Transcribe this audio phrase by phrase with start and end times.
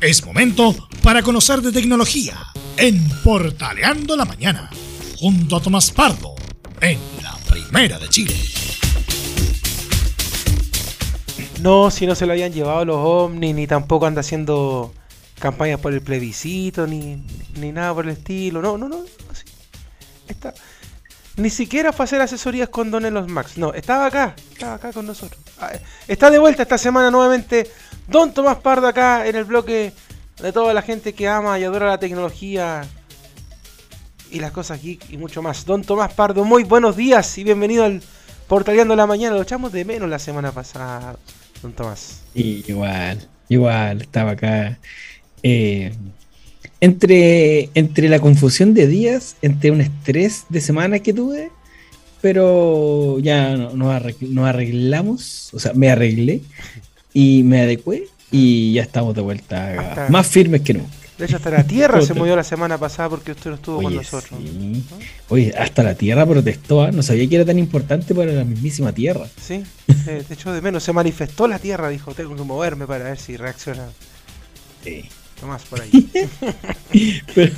[0.00, 2.34] Es momento para conocer de tecnología
[2.78, 4.70] en Portaleando la Mañana,
[5.18, 6.34] junto a Tomás Pardo,
[6.80, 8.34] en la Primera de Chile.
[11.60, 14.94] No, si no se lo habían llevado los ovnis, ni tampoco anda haciendo
[15.38, 17.22] campañas por el plebiscito, ni,
[17.58, 18.62] ni nada por el estilo.
[18.62, 19.04] No, no, no.
[19.30, 19.44] así.
[20.28, 20.54] Está.
[21.36, 23.58] Ni siquiera fue a hacer asesorías con Don Los Max.
[23.58, 25.42] No, estaba acá, estaba acá con nosotros.
[25.60, 25.72] Ah,
[26.08, 27.70] Está de vuelta esta semana nuevamente
[28.10, 29.92] Don Tomás Pardo acá en el bloque
[30.42, 32.82] de toda la gente que ama y adora la tecnología
[34.30, 35.64] y las cosas geek y mucho más.
[35.64, 38.02] Don Tomás Pardo, muy buenos días y bienvenido al
[38.48, 39.36] Portaleando la Mañana.
[39.36, 41.16] Lo echamos de menos la semana pasada,
[41.62, 42.22] Don Tomás.
[42.34, 44.78] Igual, igual, estaba acá.
[45.42, 45.92] eh,
[46.82, 51.50] entre, entre la confusión de días, entre un estrés de semana que tuve,
[52.22, 56.40] pero ya no- nos, nos arreglamos, o sea, me arreglé
[57.12, 60.90] y me adecué y ya estamos de vuelta acá, Hasta- más firmes que nunca.
[61.18, 63.94] De hecho, hasta la Tierra se movió la semana pasada porque usted no estuvo con
[63.94, 64.40] nosotros.
[64.42, 64.82] sí.
[65.28, 66.90] Oye, hasta la Tierra protestó, ¿ah?
[66.92, 69.26] no sabía que era tan importante para la mismísima Tierra.
[69.38, 69.62] Sí,
[70.06, 70.82] eh, de hecho de menos.
[70.82, 73.86] Se manifestó la Tierra, dijo, tengo que moverme para ver si reacciona
[74.82, 75.04] Sí.
[75.38, 75.90] Tomás por ahí.
[77.34, 77.52] Pero,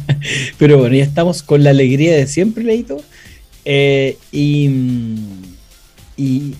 [0.58, 3.02] pero bueno, ya estamos con la alegría de siempre, Leito.
[3.64, 4.70] Eh, y.
[6.16, 6.54] Y.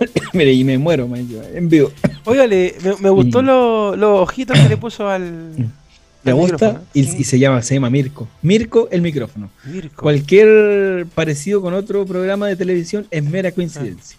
[0.32, 1.92] Mire, y me muero, man, yo, en vivo.
[2.24, 3.46] Óigale, me, me gustó Mm.
[3.46, 5.52] lo- los ojitos que le puso al.
[6.22, 8.28] Me al gusta y, se llama, se llama Mirko.
[8.42, 9.50] Mirko el micrófono.
[9.64, 10.02] Mirko.
[10.02, 14.18] Cualquier parecido con otro programa de televisión es mera coincidencia.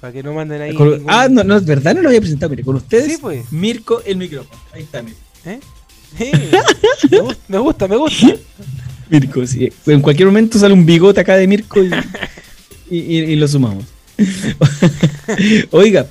[0.00, 0.74] Para que no manden ahí.
[0.74, 2.50] Con- ningún- ah, no, no, es verdad, no lo había presentado.
[2.50, 3.50] Mire, con ustedes, Sí, pues.
[3.52, 4.60] Mirko el micrófono.
[4.72, 5.16] Ahí está, mire.
[5.44, 5.60] ¿Eh?
[6.18, 6.30] Sí,
[7.10, 8.26] me, gust- me gusta, me gusta.
[9.10, 9.72] Mirko, sí.
[9.86, 11.90] En cualquier momento sale un bigote acá de Mirko y,
[12.90, 13.84] y- y- y lo sumamos.
[15.70, 16.06] Oiga,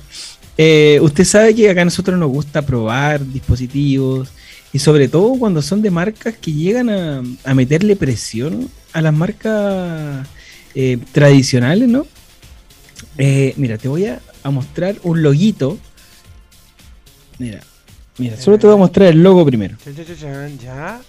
[0.56, 4.28] eh, usted sabe que acá a nosotros nos gusta probar dispositivos
[4.72, 9.12] y sobre todo cuando son de marcas que llegan a, a meterle presión a las
[9.12, 10.26] marcas
[10.74, 12.06] eh, tradicionales, ¿no?
[13.18, 15.78] Eh, mira, te voy a, a mostrar un loguito.
[17.38, 17.60] Mira,
[18.18, 19.76] mira, solo te voy a mostrar el logo primero.
[20.62, 21.00] Ya.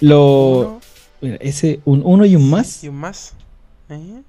[0.00, 0.80] Lo,
[1.20, 2.82] Mira, ese, un uno y un más.
[2.82, 3.32] y un más.
[3.88, 4.22] ¿Eh?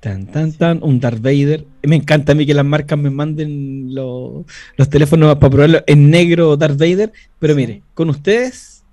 [0.00, 1.64] Tan, tan, tan, un Darth Vader.
[1.82, 4.44] Me encanta a mí que las marcas me manden lo-
[4.76, 7.12] los teléfonos para probarlo en negro Darth Vader.
[7.40, 7.60] Pero Sí.
[7.60, 8.84] mire, con ustedes,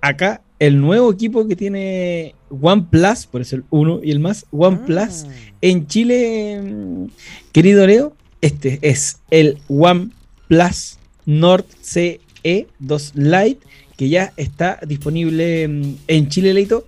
[0.00, 5.24] acá el nuevo equipo que tiene OnePlus, por eso el 1 y el más, OnePlus.
[5.26, 5.30] Mm.
[5.62, 7.04] En Chile, mm,
[7.52, 13.58] querido Leo, este es el OnePlus Nord CE 2 Lite,
[13.96, 16.86] que ya está disponible mm, en Chile, Leito.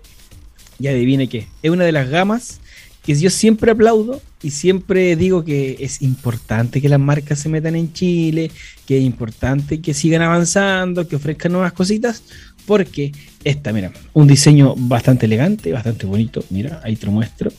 [0.79, 2.61] Y adivine qué, es una de las gamas
[3.03, 7.77] que yo siempre aplaudo y siempre digo que es importante que las marcas se metan
[7.77, 8.51] en Chile,
[8.87, 12.23] que es importante que sigan avanzando, que ofrezcan nuevas cositas,
[12.67, 13.12] porque
[13.45, 17.53] esta, mira, un diseño bastante elegante, bastante bonito, mira, ahí te lo muestro.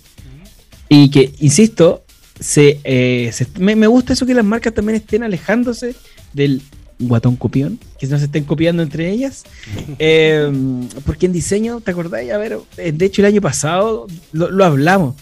[0.87, 2.05] Y que, insisto,
[2.39, 5.95] se, eh, me, me gusta eso que las marcas también estén alejándose
[6.33, 6.61] del
[6.99, 9.43] guatón copión, que no se estén copiando entre ellas.
[9.99, 10.51] Eh,
[11.05, 12.31] porque en diseño, ¿te acordáis?
[12.31, 15.15] A ver, eh, de hecho el año pasado lo, lo hablamos,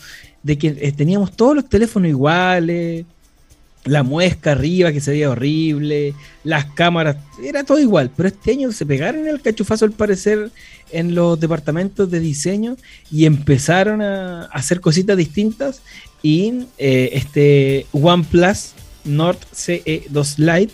[0.43, 3.05] de que eh, teníamos todos los teléfonos iguales,
[3.85, 8.71] la muesca arriba que se veía horrible, las cámaras, era todo igual, pero este año
[8.71, 10.51] se pegaron el cachufazo al parecer
[10.91, 12.77] en los departamentos de diseño
[13.11, 15.81] y empezaron a hacer cositas distintas
[16.21, 18.73] y eh, este OnePlus
[19.03, 20.73] Nord CE2 Lite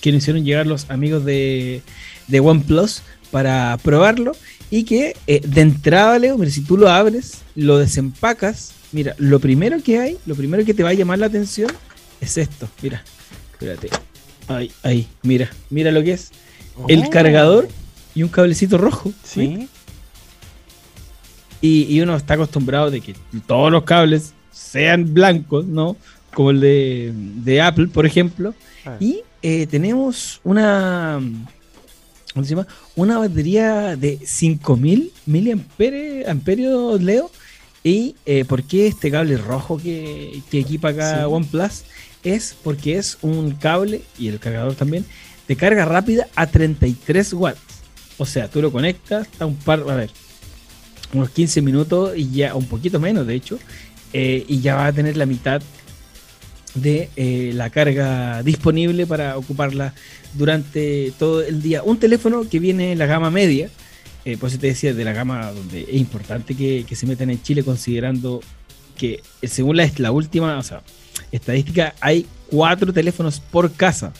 [0.00, 1.82] que nos hicieron llegar los amigos de,
[2.28, 4.32] de OnePlus para probarlo
[4.70, 9.38] y que eh, de entrada, Leo, mira, si tú lo abres, lo desempacas, mira, lo
[9.40, 11.70] primero que hay, lo primero que te va a llamar la atención
[12.20, 13.02] es esto, mira,
[13.52, 13.88] espérate,
[14.48, 16.30] ahí, ahí, mira, mira lo que es,
[16.88, 17.10] el Oh.
[17.10, 17.68] cargador
[18.14, 19.68] y un cablecito rojo, Sí.
[21.60, 23.14] y, y uno está acostumbrado de que
[23.46, 25.96] todos los cables sean blancos, ¿no?
[26.34, 28.54] Como el de, de Apple, por ejemplo.
[28.86, 28.96] Ah.
[29.00, 31.20] Y eh, tenemos una.
[32.32, 32.66] ¿Cómo se llama?
[32.94, 37.30] Una batería de 5000 miliamperios, amperios, Leo.
[37.82, 41.24] ¿Y eh, por qué este cable rojo que, que equipa acá Sí.
[41.24, 41.82] OnePlus?
[42.22, 45.06] Es porque es un cable, y el cargador también,
[45.48, 47.58] de carga rápida a 33 watts.
[48.18, 50.10] O sea, tú lo conectas, está un par, a ver,
[51.14, 53.58] unos 15 minutos y ya, un poquito menos de hecho,
[54.12, 55.62] eh, y ya va a tener la mitad
[56.74, 59.94] de eh, la carga disponible para ocuparla
[60.34, 61.82] durante todo el día.
[61.82, 63.70] Un teléfono que viene en la gama media,
[64.24, 67.30] eh, por eso te decía, de la gama donde es importante que, que se metan
[67.30, 68.40] en Chile, considerando
[68.96, 70.60] que eh, según la, la última
[71.32, 74.12] estadística, hay cuatro teléfonos por casa.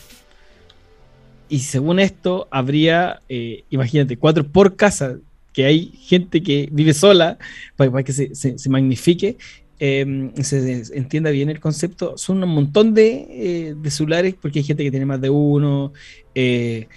[1.49, 5.17] y según esto, habría, eh, imagínate, cuatro por casa,
[5.53, 7.37] que hay gente que vive sola,
[7.75, 9.37] para, que se, se, magnifique,
[9.81, 12.15] em, se, entienda bien el concepto.
[12.15, 15.91] Son un montón de, eh, de, celulares, porque hay gente que tiene más de uno,
[16.35, 16.87] eh,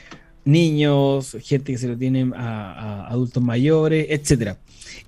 [0.45, 4.59] niños, gente que se lo tiene a, adultos mayores, etc.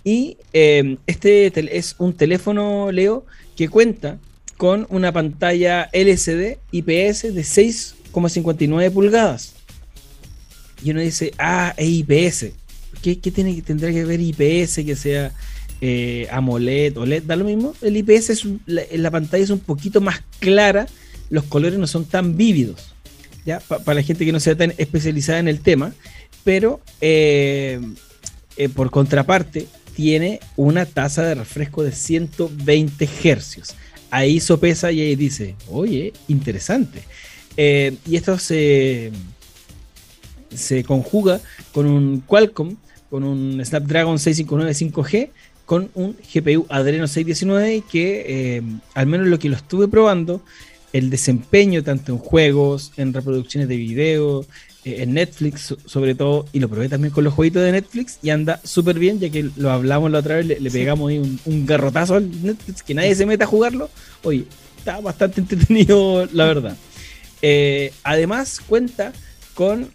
[0.02, 4.18] Y em, este es un teléfono, Leo, que cuenta
[4.56, 9.52] con una pantalla LCD IPS de 6,59 pulgadas.
[10.82, 12.46] Y uno dice, ah, es IPS.
[13.02, 15.34] ¿Qué, qué tiene, tendrá que ver IPS que sea
[15.80, 17.22] eh, AMOLED, OLED?
[17.24, 17.74] Da lo mismo.
[17.82, 20.86] El IPS es la, pantalla es un poquito más clara,
[21.30, 22.92] los colores no son tan vívidos.
[23.44, 23.60] ¿ya?
[23.60, 25.92] para la gente que no sea tan especializada en el tema.
[26.44, 27.80] Pero eh,
[28.56, 33.74] eh, por contraparte, tiene una tasa de refresco de 120 hercios
[34.10, 37.02] ahí sopesa y ahí dice, oye, interesante.
[37.56, 39.12] Eh, y esto se,
[40.54, 41.40] se conjuga
[41.72, 42.76] con un Qualcomm,
[43.10, 45.30] con un Snapdragon 659 5G,
[45.66, 48.62] con un GPU Adreno 619 que, eh,
[48.94, 50.40] al menos lo que lo estuve probando,
[50.92, 54.46] el desempeño tanto en juegos, en reproducciones de video,
[54.84, 58.30] eh, en Netflix sobre todo, y lo probé también con los jueguitos de Netflix y
[58.30, 62.14] anda súper bien, ya que lo hablamos la otra vez, le, pegamos ahí un, garrotazo
[62.14, 63.90] al Netflix, que nadie se meta a jugarlo.
[64.22, 64.44] Oye,
[64.78, 66.76] está bastante entretenido, la verdad.
[67.42, 69.12] Eh, además, cuenta
[69.54, 69.90] con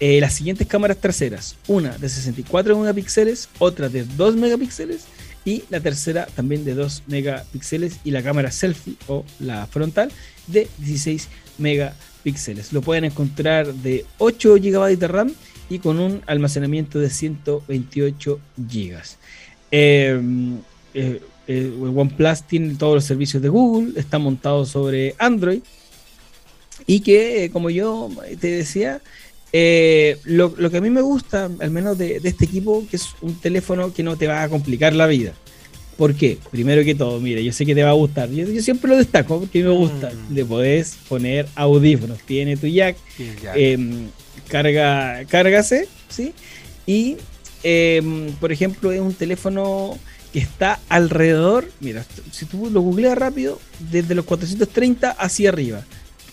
[0.00, 5.04] eh, las siguientes cámaras traseras: una de 64 megapíxeles, otra de 2 megapíxeles
[5.44, 10.10] y la tercera también de 2 megapíxeles y la cámara selfie o la frontal
[10.48, 11.28] de 16
[11.58, 12.72] megapíxeles.
[12.72, 15.32] Lo pueden encontrar de 8 GB de RAM
[15.70, 19.02] y con un almacenamiento de 128 GB.
[19.70, 20.58] Em,
[20.94, 25.60] eh, eh, OnePlus tiene todos los servicios de Google, está montado sobre Android
[26.86, 28.10] y que, eh, como yo
[28.40, 29.00] te decía,
[29.52, 33.34] eh, lo, que a mí me gusta, al menos de, este equipo, que es un
[33.34, 35.32] teléfono que no te va a complicar la vida.
[35.96, 36.38] ¿Por qué?
[36.50, 38.28] Primero que todo, mire, yo sé que te va a gustar.
[38.30, 40.10] Yo, siempre lo destaco porque me gusta.
[40.10, 40.34] Mm.
[40.34, 42.18] Le podés poner audífonos.
[42.18, 42.96] Tiene tu jack.
[43.54, 44.08] Em,
[44.48, 46.34] carga, cárgase, ¿sí?
[46.86, 47.16] Y,
[47.62, 49.98] em, por ejemplo, es un teléfono
[50.34, 51.70] que está alrededor.
[51.80, 53.58] Mira, si tú lo googleas rápido,
[53.90, 55.82] desde los 430 hacia arriba.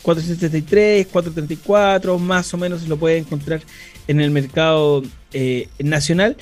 [0.04, 3.62] 473, 434, más o menos lo puede encontrar
[4.08, 5.02] en el mercado
[5.32, 6.38] eh, nacional.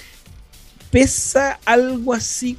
[0.90, 2.58] Pesa algo así,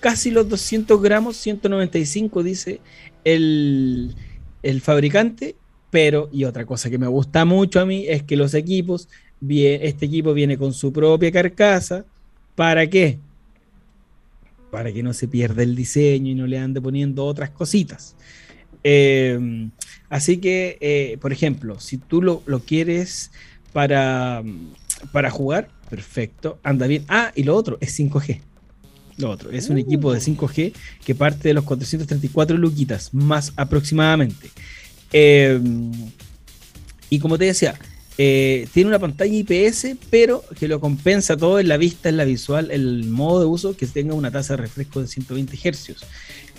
[0.00, 2.80] casi los 200 gramos, 195 dice
[3.24, 4.14] el,
[4.62, 5.56] el fabricante.
[5.90, 9.10] Pero, y otra cosa que me gusta mucho a mí es que los equipos,
[9.46, 12.06] este equipo viene con su propia carcasa.
[12.54, 13.18] ¿Para qué?
[14.70, 18.16] Para que no se pierda el diseño y no le ande poniendo otras cositas.
[18.84, 19.68] Eh,
[20.08, 23.30] así que, eh, por ejemplo, si tú lo, quieres
[23.72, 24.42] para,
[25.12, 27.04] para jugar, perfecto, anda bien.
[27.08, 28.40] Ah, y lo otro es 5G.
[29.18, 30.72] Lo otro, es un equipo de 5G
[31.04, 34.50] que parte de los 434 luquitas, más aproximadamente.
[35.12, 35.60] Eh,
[37.10, 37.78] y como te decía,
[38.16, 42.70] tiene una pantalla IPS, pero que lo compensa todo en la vista, en la visual,
[42.70, 45.96] el modo de uso, que tenga una tasa de refresco de 120 Hz.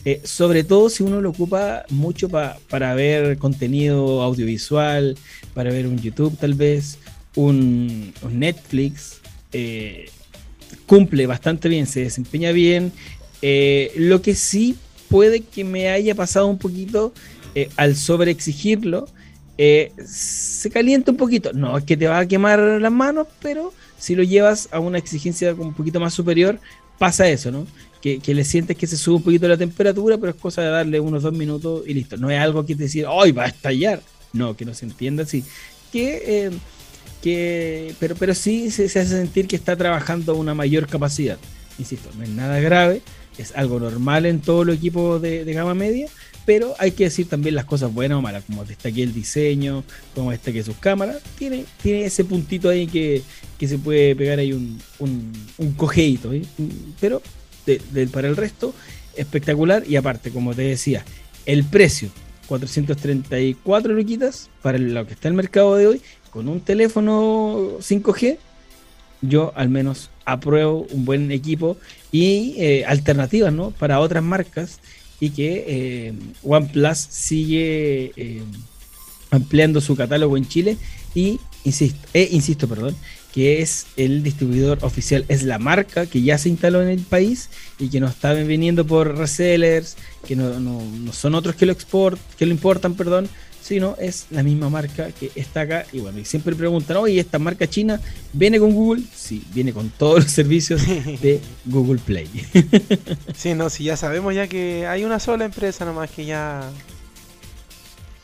[0.05, 5.17] Eh, sobre todo si uno lo ocupa mucho para ver contenido audiovisual,
[5.53, 6.97] para ver un YouTube tal vez,
[7.35, 9.21] un, Netflix,
[9.53, 10.09] eh,
[10.85, 12.91] cumple bastante bien, se desempeña bien.
[13.41, 14.75] Eh, lo que sí
[15.09, 17.13] puede que me haya pasado un poquito
[17.77, 19.07] al sobreexigirlo,
[19.57, 21.53] se calienta un poquito.
[21.53, 24.97] No es que te va a quemar las manos, pero si lo llevas a una
[24.97, 26.59] exigencia un poquito más superior,
[26.97, 27.67] pasa eso, ¿no?
[28.03, 30.99] Que, le sientes que se sube un poquito la temperatura, pero es cosa de darle
[30.99, 32.17] unos dos minutos y listo.
[32.17, 34.01] No es algo que te decir, ¡ay, va a estallar!
[34.33, 35.45] No, que no se entienda así.
[35.89, 36.51] Que, eh,
[37.21, 41.37] que, pero, pero sí se, hace sentir que está trabajando a una mayor capacidad.
[41.79, 43.01] Insisto, no es nada grave,
[43.37, 46.09] es algo normal en todos los equipos de, gama media,
[46.45, 50.31] pero hay que decir también las cosas buenas o malas, como aquí el diseño, como
[50.31, 53.21] que sus cámaras, tiene, tiene ese puntito ahí que,
[53.65, 56.41] se puede pegar ahí un, un, un cojeito, ¿eh?
[56.99, 57.21] pero
[58.11, 58.73] para el resto,
[59.15, 59.83] espectacular.
[59.87, 61.05] Y aparte, como te decía,
[61.45, 62.09] el precio,
[62.47, 68.37] 434 luquitas para lo que está el mercado de hoy, con un teléfono 5G,
[69.21, 71.77] yo al menos apruebo un buen equipo
[72.11, 73.71] y eh, alternativas ¿no?
[73.71, 74.79] para otras marcas
[75.19, 78.43] y que eh, OnePlus sigue eh,
[79.31, 80.77] ampliando su catálogo en Chile
[81.15, 82.95] y insisto, insisto, perdón,
[83.33, 87.49] que es el distribuidor oficial, es la marca que ya se instaló en el país
[87.79, 89.97] y que no está viniendo por resellers,
[90.27, 90.53] que no,
[91.11, 93.27] son otros que lo export, que lo importan, perdón,
[93.59, 95.85] sino es la misma marca que está acá.
[95.91, 97.99] Y bueno, y siempre preguntan, oye, ¿esta marca china
[98.33, 99.03] viene con Google?
[99.15, 102.29] Sí, viene con todos los servicios de Google Play.
[103.35, 106.69] sí, no, si ya sabemos ya que hay una sola empresa nomás que ya...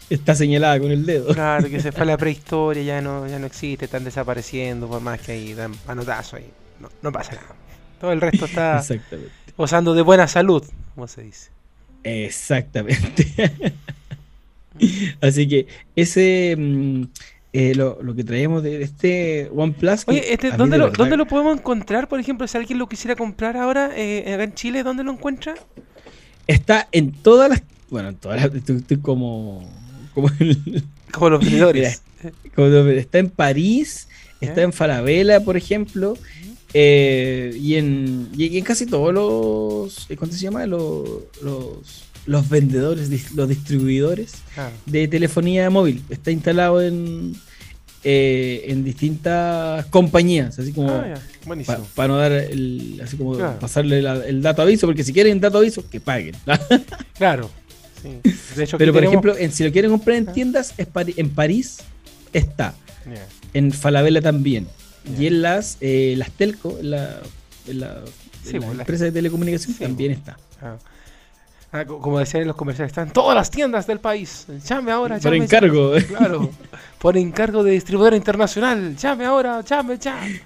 [0.09, 1.33] Está señalada con el dedo.
[1.33, 5.01] Claro, que se fue a la prehistoria, ya no, ya no existe, están desapareciendo, por
[5.01, 6.49] más que ahí dan manotazo ahí.
[6.79, 7.55] No, no pasa nada.
[7.99, 8.83] Todo el resto está
[9.57, 10.63] gozando de buena salud,
[10.95, 11.51] como se dice.
[12.03, 13.27] Exactamente.
[15.21, 17.03] Así que ese mm,
[17.51, 20.07] eh, lo, que traemos de este OnePlus.
[20.07, 22.07] Oye, este, ¿dónde, lo, ¿dónde lo podemos encontrar?
[22.07, 25.55] Por ejemplo, si alguien lo quisiera comprar ahora eh, acá en Chile, ¿dónde lo encuentra?
[26.45, 27.63] Está en todas las.
[27.89, 28.69] Bueno, en todas las.
[28.69, 29.67] Estoy, como.
[30.21, 30.33] Como,
[31.11, 32.01] como los vendedores.
[32.97, 34.07] está en París,
[34.41, 36.17] está en Falabella, por ejemplo.
[36.73, 40.07] Eh, y, en, y en casi todos los.
[40.17, 40.67] ¿Cómo se llama?
[40.67, 41.03] Los,
[41.41, 44.33] los los vendedores, los distribuidores
[44.85, 46.03] de telefonía móvil.
[46.09, 47.33] Está instalado en,
[48.03, 51.15] eh, en distintas compañías, así como ah,
[51.95, 55.89] para no dar el, así como pasarle el dato aviso, porque si quieren dato aviso,
[55.89, 56.35] que paguen.
[57.17, 57.49] claro.
[58.77, 60.87] Pero por ejemplo, si lo quieren comprar en tiendas, es
[61.17, 61.79] en París
[62.33, 62.73] está.
[63.53, 64.67] En Falabella también.
[65.17, 67.19] Y en las, eh, las Telco, la,
[67.67, 68.01] la,
[68.43, 70.19] pues, empresa de telecomunicación, también pues.
[70.19, 70.37] está.
[70.61, 70.77] Ah.
[71.71, 74.47] Ah, como decían en los comerciales, están todas las tiendas del país.
[74.67, 75.37] Llame ahora, llame.
[75.37, 75.91] Por encargo.
[76.07, 76.49] Claro.
[76.97, 78.95] Por encargo de distribuidora internacional.
[78.97, 80.41] Llame ahora, llame, llame.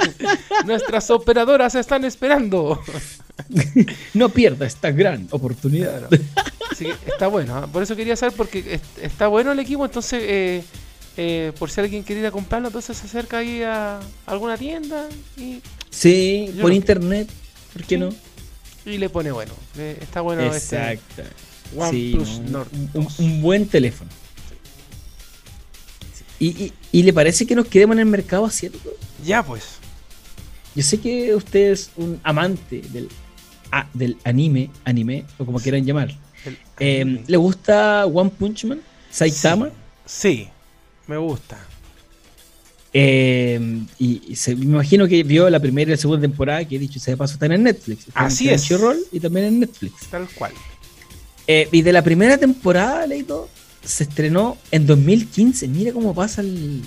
[0.66, 2.80] Nuestras operadoras están esperando.
[4.14, 6.08] no pierda esta gran oportunidad.
[7.06, 7.56] está bueno.
[7.56, 7.66] ¿ah?
[7.66, 9.84] Por eso quería saber, porque está bueno el equipo.
[9.84, 10.64] Entonces, eh,
[11.16, 15.08] eh, por si alguien quiere ir a comprarlo, entonces se acerca ahí a alguna tienda.
[15.36, 15.60] Y
[15.90, 17.28] sí, por internet.
[17.72, 18.10] ¿Por qué no?
[18.86, 19.52] y le pone bueno.
[19.76, 21.22] Está bueno este Exacto.
[21.22, 22.28] este OnePlus
[22.94, 24.10] un, Un, buen teléfono.
[26.38, 28.90] Y, y, le parece que nos quedemos en el mercado asiático?
[29.24, 29.64] Ya, pues.
[30.74, 33.08] Yo sé que usted es un amante del,
[33.92, 36.14] del anime, anime, o como quieran llamar.
[36.78, 38.80] Eh, ¿Le gusta One Punch Man?
[39.10, 39.70] ¿Saitama?
[40.04, 40.48] sí,
[41.06, 41.58] me gusta.
[42.96, 43.58] Eh,
[43.98, 47.10] y, me imagino que vio la primera y la segunda temporada, que he dicho, se
[47.10, 48.06] de paso están en Netflix.
[48.14, 48.80] Así en es.
[48.80, 50.06] Roll y también en Netflix.
[50.10, 50.52] Tal cual.
[51.46, 53.48] Eh, y de la primera temporada, Leito,
[53.84, 55.66] se estrenó en 2015.
[55.68, 56.82] Mira cómo pasan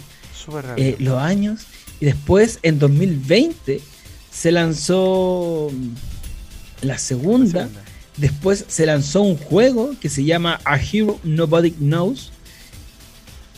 [0.78, 1.62] eh, los años.
[2.00, 3.82] Y después, en 2020,
[4.32, 5.70] se lanzó
[6.82, 7.62] la segunda.
[7.62, 7.82] la segunda.
[8.18, 12.32] Después se lanzó un juego que se llama A Hero Nobody Knows.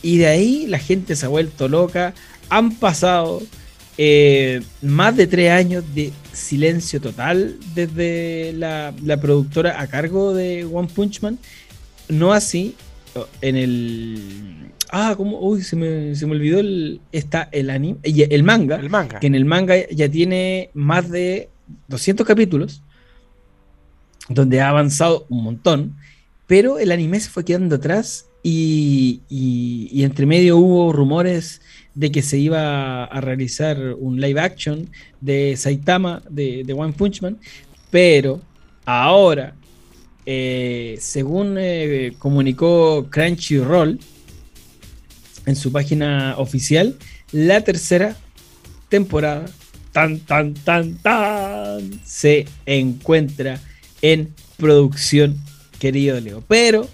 [0.02, 2.14] Y de ahí la gente se ha vuelto loca
[2.50, 3.40] han pasado
[3.96, 10.88] eh, más de tres años de silencio total desde la, productora a cargo de One
[10.94, 11.38] Punch Man.
[12.08, 12.74] No así
[13.40, 14.72] en el.
[14.90, 15.38] Ah, como.
[15.40, 17.00] Uy, se me, se me olvidó el.
[17.12, 17.98] Está el anime.
[18.02, 18.76] El manga.
[18.76, 19.20] El manga.
[19.20, 21.48] Que en el manga ya tiene más de
[21.88, 22.82] 200 capítulos.
[24.30, 25.96] Donde ha avanzado un montón.
[26.46, 28.26] Pero el anime se fue quedando atrás.
[28.42, 29.20] Y,
[30.02, 31.60] entre medio hubo rumores
[31.94, 34.88] de que se iba a realizar un live action
[35.20, 37.38] de Saitama de, One Punch Man,
[37.90, 38.40] pero
[38.86, 39.54] ahora,
[40.24, 43.98] eh, según eh, comunicó Crunchyroll
[45.46, 46.96] en su página oficial,
[47.32, 48.16] la tercera
[48.88, 49.46] temporada,
[49.92, 53.60] tan, tan, tan, tan, se encuentra
[54.02, 55.38] en producción,
[55.78, 56.42] querido Leo.
[56.46, 56.88] Pero,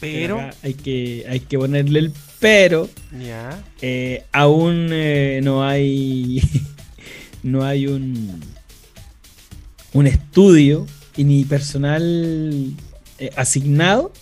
[0.00, 2.12] pero hay que, hay que ponerle el
[2.42, 2.90] pero
[3.80, 6.42] eh, aún eh, no hay
[7.44, 8.40] no hay un
[9.92, 10.86] un estudio
[11.16, 12.74] y ni personal
[13.20, 14.12] eh, asignado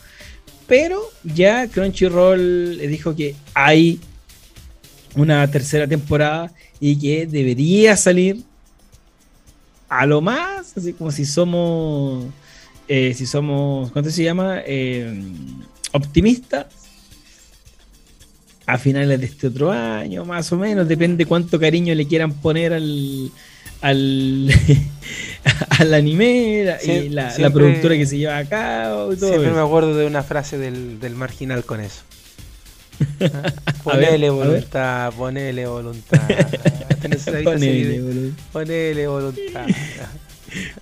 [0.67, 3.99] pero ya Crunchyroll dijo que hay
[5.17, 8.45] una tercera temporada y que debería salir
[9.91, 12.25] a lo más así como si somos
[12.89, 14.63] si somos ¿cuánto se llama?
[15.93, 16.67] optimistas
[18.67, 22.73] a finales de este otro año, más o menos, depende cuánto cariño le quieran poner
[22.73, 23.31] al
[23.81, 24.51] al,
[25.79, 29.15] al anime y la, productora que se lleva a cabo.
[29.17, 32.03] siempre me acuerdo de una frase del, del marginal con eso.
[33.85, 36.21] Ponele voluntad, ponele voluntad.
[37.45, 38.43] ponele, voluntad.
[38.53, 39.67] ponele voluntad.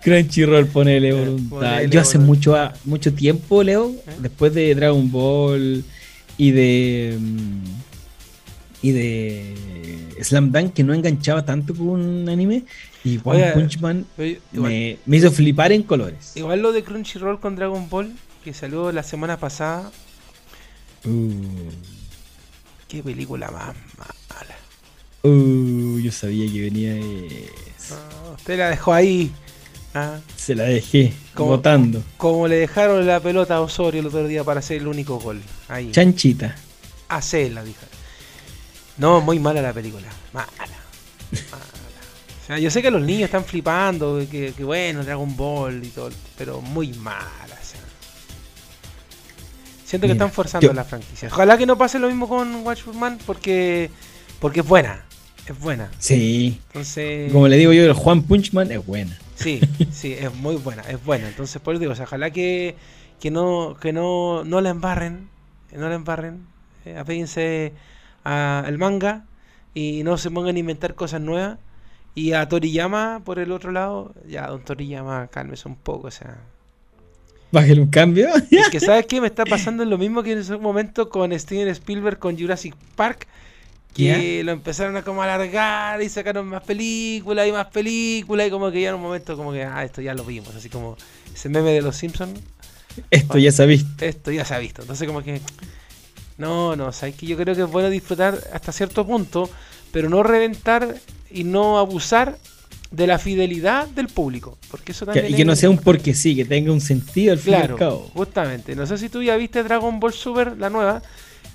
[0.02, 1.82] Crunchyroll, ponele voluntad.
[1.82, 4.12] Yo hace mucho, mucho tiempo, Leo, ¿Eh?
[4.20, 5.84] después de Dragon Ball
[6.37, 7.64] y de mm,
[8.80, 9.54] y de
[10.22, 12.62] Slam Dunk que no enganchaba tanto con un anime
[13.04, 14.06] y One Punch Man
[14.52, 16.37] me, hizo flipar en colores.
[16.37, 19.90] Igual lo de Crunchyroll con Dragon Ball que salió la semana pasada
[21.04, 21.70] Uh,
[22.88, 24.57] Qué película más mala.
[25.23, 27.95] uh, yo sabía que venía eso.
[27.95, 29.30] Ah, usted la dejó ahí.
[29.95, 32.02] Ah, Se la dejé votando.
[32.16, 35.42] como le dejaron la pelota a Osorio el otro día para hacer el único gol.
[35.68, 35.90] Ahí.
[35.92, 36.54] Chanchita.
[37.09, 37.87] Hacerla, dije.
[38.99, 40.09] No, muy mala la película.
[40.33, 40.47] Mala.
[41.50, 41.64] Mala.
[42.42, 45.88] O sea, yo sé que los niños están flipando, que, que bueno, Dragon Ball y
[45.88, 47.48] todo, pero muy mala.
[49.88, 51.28] Siento que están forzando yo- la franquicia.
[51.33, 53.90] Ojalá que no pase lo mismo con Watchful Man porque,
[54.38, 55.02] porque es buena.
[55.47, 55.90] Es buena.
[55.99, 56.61] Sí.
[56.66, 57.33] Entonces.
[57.33, 59.16] Como le digo yo, el Juan Punchman es buena.
[59.35, 61.26] Sí, sí, es muy buena, es buena.
[61.28, 62.76] Entonces, por eso digo, o sea, ojalá que,
[63.18, 65.30] que no, que no, no la embarren,
[65.73, 66.45] no la embarren,
[66.85, 67.73] eh, apéguense
[68.26, 69.25] a el manga
[69.73, 71.59] y no se pongan a inventar cosas nuevas.
[72.14, 76.37] Y a Toriyama, por el otro lado, ya, don Toriyama, cálmese un poco, o sea.
[77.50, 78.28] Bájale un cambio.
[78.50, 79.21] Es que, ¿sabes qué?
[79.21, 83.26] Me está pasando lo mismo que en ese momento con Steven Spielberg con Jurassic Park.
[83.95, 88.71] Que lo empezaron a como alargar y sacaron más películas y más películas y como
[88.71, 90.55] que ya en un momento como que, ah, esto ya lo vimos.
[90.55, 90.97] Así como
[91.35, 92.38] ese meme de los Simpsons,
[93.11, 93.85] Esto ya sabéis.
[94.00, 94.83] esto ya se ha visto.
[94.83, 95.40] Entonces como que,
[96.37, 99.50] no, no, sabes que yo creo que es bueno disfrutar hasta cierto punto,
[99.90, 100.95] pero no reventar
[101.28, 102.38] y no abusar
[102.90, 104.57] de la fidelidad del público.
[104.71, 107.38] Porque eso también Y que no sea un porque sí, que tenga un sentido al
[107.38, 108.11] fin y al cabo.
[108.14, 108.75] justamente.
[108.75, 111.02] No sé si tú ya viste Dragon Ball Super, la nueva.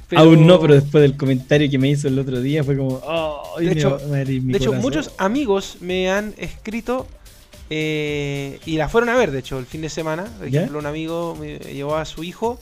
[0.09, 3.01] pero- Aún no, pero después del comentario que me hizo el otro día fue como,
[3.03, 4.81] oh, De hecho- De hecho, corazón".
[4.81, 7.07] muchos amigos me han escrito
[7.69, 10.25] eh, y la fueron a ver, de hecho, el fin de semana.
[10.37, 10.59] Por ¿Ya?
[10.61, 12.59] ejemplo, un amigo me llevó a su hijo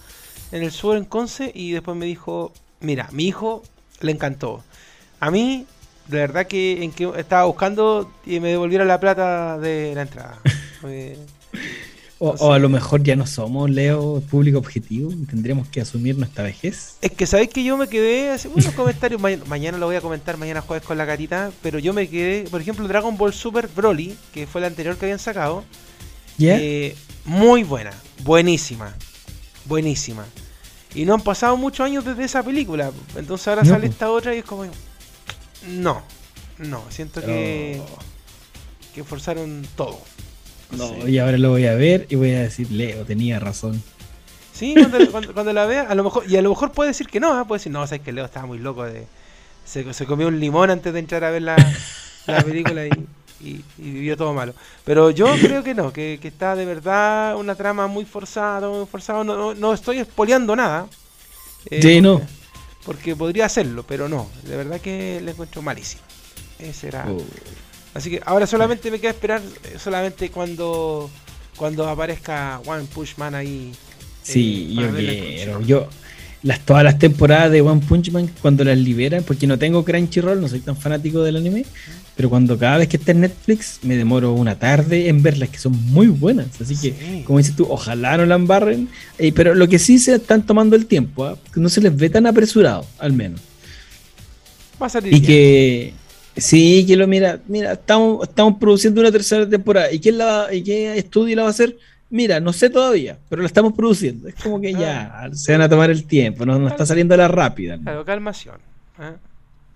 [0.51, 3.63] en el sur en Conce y después me dijo, mira, mi hijo
[3.99, 4.63] le encantó.
[5.19, 5.65] A mí,
[6.07, 10.39] de verdad que en que estaba buscando y me devolviera la plata de la entrada.
[12.23, 15.11] O, o a lo mejor ya no somos, Leo, público objetivo.
[15.27, 16.97] Tendríamos que asumir nuestra vejez.
[17.01, 20.01] Es que sabéis que yo me quedé así, buenos comentarios, ma- mañana lo voy a
[20.01, 23.67] comentar, mañana jueves con la carita, pero yo me quedé, por ejemplo, Dragon Ball Super
[23.75, 25.63] Broly, que fue la anterior que habían sacado,
[26.37, 26.57] ¿Ya?
[26.59, 26.95] eh,
[27.25, 27.89] muy buena,
[28.23, 28.93] buenísima,
[29.65, 30.23] buenísima.
[30.93, 34.35] Y no han pasado muchos años desde esa película, entonces ahora No, sale esta otra
[34.35, 34.65] y es como,
[35.67, 36.01] no,
[36.57, 37.97] no, siento que, Oh.
[38.95, 39.99] que forzaron todo.
[40.71, 41.11] No, Sí.
[41.11, 43.81] y ahora lo voy a ver y voy a decir, Leo, tenía razón.
[44.53, 47.07] Sí, cuando, cuando- cuando la vea, a lo mejor, y a lo mejor puede decir
[47.07, 47.45] que no, ¿ah?
[47.45, 49.05] puede decir, no, sabes que Leo estaba muy loco de.
[49.65, 51.55] Se, se comió un limón antes de entrar a ver la,
[52.27, 52.89] la película y,
[53.41, 54.53] y, y vivió todo malo.
[54.85, 58.85] Pero yo creo que no, que, que está de verdad una trama muy forzada, muy
[58.87, 59.23] forzada.
[59.23, 60.87] No, no, no estoy espoleando nada.
[61.69, 62.21] eh, Sí, no.
[62.85, 64.29] Porque podría hacerlo, pero no.
[64.43, 66.01] De verdad que le encuentro malísimo.
[66.59, 67.05] Ese era.
[67.09, 67.21] Oh.
[67.93, 71.09] Así que ahora solamente me queda esperar eh, solamente cuando
[71.57, 73.73] cuando aparezca One Push Man ahí.
[74.23, 75.61] Sí, eh, yo quiero.
[75.61, 75.89] Yo,
[76.43, 80.41] las, todas las temporadas de One Punch Man, cuando las liberan, porque no tengo Crunchyroll,
[80.41, 81.65] no soy tan fanático del anime,
[82.15, 85.59] pero cuando cada vez que está en Netflix, me demoro una tarde en verlas, que
[85.59, 86.47] son muy buenas.
[86.59, 87.23] Así que, Sí.
[87.25, 88.89] como dices tú, ojalá no la embarren.
[89.17, 91.37] eh, pero lo que sí se están tomando el tiempo, ¿ah?
[91.53, 93.39] que no se les ve tan apresurado, al menos.
[94.81, 95.93] Va a salir Y que
[96.35, 99.91] sí, que lo mira, mira, estamos, estamos produciendo una tercera temporada.
[99.91, 101.77] ¿Y quién la y qué estudio la va a hacer?
[102.11, 104.27] Mira, no sé todavía, pero la estamos produciendo.
[104.27, 107.27] Es como que ya se van a tomar el tiempo, no, no está saliendo la
[107.29, 107.77] rápida.
[107.77, 107.83] ¿no?
[107.83, 108.55] Claro, calmación.
[108.99, 109.13] ¿eh?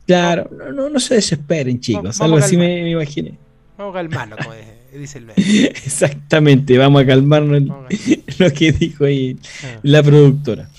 [0.06, 2.20] Claro, no, no, no se desesperen, chicos.
[2.22, 3.34] Algo así me, me imaginé.
[3.78, 4.54] Vamos a calmarnos, como
[5.00, 5.36] dice el meme.
[5.38, 9.80] Exactamente, vamos a calmarnos Vamos a lo que dijo ahí Ah.
[9.84, 10.70] la productora.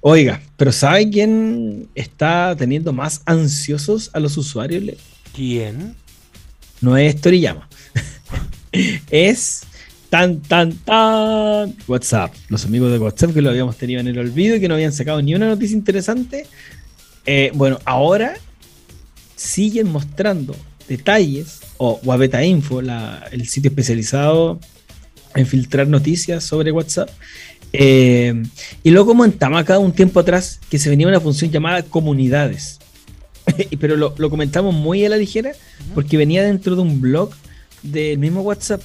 [0.00, 4.84] Oiga, pero ¿sabe quién está teniendo más ansiosos a los usuarios?
[5.34, 5.94] ¿Quién?
[6.82, 7.68] No es Toriyama.
[9.10, 9.62] es
[10.14, 11.74] tan, tan, tan.
[11.88, 12.32] WhatsApp.
[12.48, 14.92] Los amigos de WhatsApp que lo habíamos tenido en el olvido y que no habían
[14.92, 16.46] sacado ni una noticia interesante.
[17.26, 18.34] Eh, bueno, ahora
[19.34, 20.54] siguen mostrando
[20.88, 24.60] detalles, o Wabeta Info, la- el sitio especializado
[25.34, 27.10] en filtrar noticias sobre WhatsApp.
[27.72, 28.40] Eh,
[28.84, 32.78] y luego comentamos acá un tiempo atrás que se venía una función llamada comunidades.
[33.80, 35.50] Pero lo, lo comentamos muy a la ligera
[35.92, 37.30] porque venía dentro de un blog
[37.82, 38.80] del mismo WhatsApp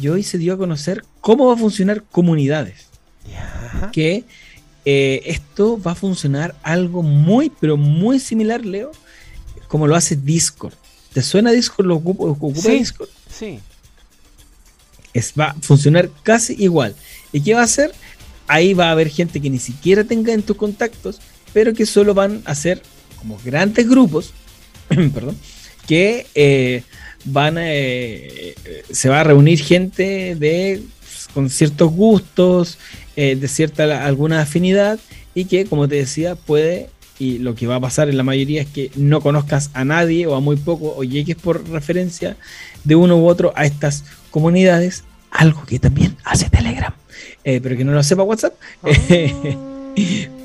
[0.00, 2.86] y hoy se dio a conocer cómo va a funcionar comunidades.
[3.92, 4.24] Que
[4.84, 8.92] eh, esto va a funcionar algo muy, pero muy similar, Leo,
[9.68, 10.74] como lo hace Discord.
[11.12, 11.86] ¿Te suena Discord?
[11.86, 12.78] ¿Lo ocupa, ocupa Sí.
[12.78, 13.08] Discord?
[13.30, 13.60] Sí.
[15.12, 16.96] Es, va a funcionar casi igual.
[17.32, 17.92] ¿Y qué va a hacer?
[18.48, 21.20] Ahí va a haber gente que ni siquiera tenga en tus contactos,
[21.52, 22.82] pero que solo van a ser
[23.18, 24.32] como grandes grupos,
[24.88, 25.36] perdón,
[25.86, 26.82] que eh,
[27.24, 30.82] van a, eh, eh, se va a reunir gente de
[31.32, 32.78] con ciertos gustos,
[33.16, 34.98] eh, de cierta alguna afinidad,
[35.34, 38.62] y que, como te decía, puede, y lo que va a pasar en la mayoría
[38.62, 42.36] es que no conozcas a nadie o a muy poco, o llegues por referencia
[42.84, 46.94] de uno u otro a estas comunidades, algo que también hace Telegram,
[47.44, 48.54] eh, pero que no lo sepa WhatsApp.
[48.82, 48.90] Ah.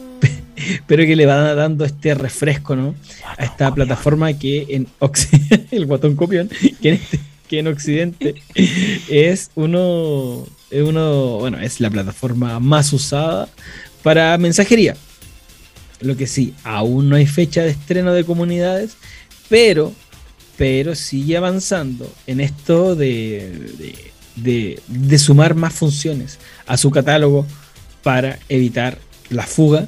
[0.88, 2.96] pero que le va dando este refresco ¿no?
[3.38, 6.50] a esta plataforma que en Occidente, el guatón copión,
[6.82, 8.36] que en, este- que en Occidente
[9.08, 13.48] es uno, es uno, bueno, es la plataforma más usada
[14.04, 14.98] para mensajería.
[16.02, 18.98] Lo que sí, aún no hay fecha de estreno de comunidades,
[19.50, 19.94] pero,
[20.58, 23.96] pero sigue avanzando en esto de, de,
[24.36, 27.46] de- de sumar más funciones a su catálogo
[28.04, 28.98] para evitar
[29.30, 29.88] la fuga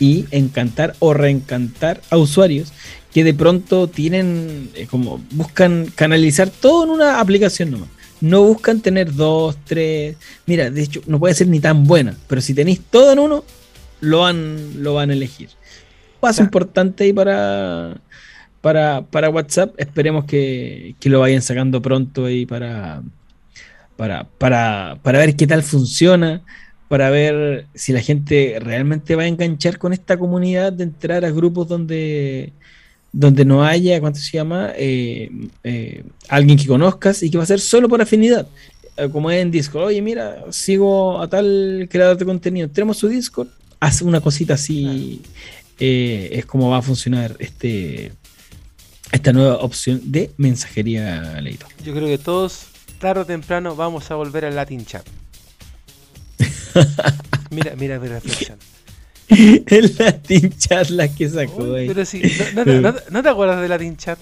[0.00, 2.72] y encantar o reencantar a usuarios
[3.12, 7.88] que de pronto tienen eh, como buscan canalizar todo en una aplicación nomás.
[8.20, 10.16] No buscan tener dos, tres.
[10.46, 13.44] Mira, de hecho, no puede ser ni tan buena, pero si tenéis todo en uno,
[14.00, 15.48] lo van, lo van a elegir.
[16.20, 16.46] Paso Claro.
[16.46, 17.96] importante ahí para,
[18.60, 19.74] para, para WhatsApp.
[19.78, 23.02] Esperemos que, que lo vayan sacando pronto ahí para,
[23.96, 26.42] para, para, para ver qué tal funciona,
[26.90, 31.30] para ver si la gente realmente va a enganchar con esta comunidad de entrar a
[31.30, 32.52] grupos donde,
[33.12, 34.72] donde no haya, ¿cuánto se llama?
[34.76, 35.30] Eh,
[35.62, 38.48] eh, alguien que conozcas y que va a ser solo por afinidad.
[38.96, 43.06] Eh, Como es en Discord, oye, mira, sigo a tal creador de contenido, tenemos su
[43.06, 43.46] Discord,
[43.78, 45.22] hace una cosita así,
[45.78, 48.10] eh, es como va a funcionar este
[49.12, 51.66] esta nueva opción de mensajería, Leito.
[51.84, 52.64] Yo creo que todos,
[52.98, 55.06] tarde o temprano, vamos a volver al Latin Chat.
[57.50, 58.58] Mira, mira mi reflexión.
[59.28, 61.86] El Latin Chat la que sacó Uy, ahí.
[61.88, 62.20] pero sí,
[62.54, 64.18] ¿no, no te- no te- no te acuerdas de Latin Chat?